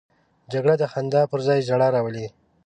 [0.51, 2.27] جګړه د خندا پر ځای ژړا راولي